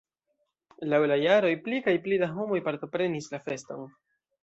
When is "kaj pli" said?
1.89-2.21